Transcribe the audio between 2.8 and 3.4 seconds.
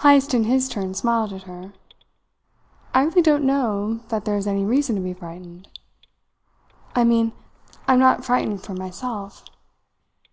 "I really